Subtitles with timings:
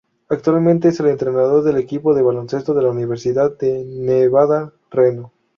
[0.29, 5.31] Actualmente es el entrenador del equipo de baloncesto de la Universidad de Nevada, Reno.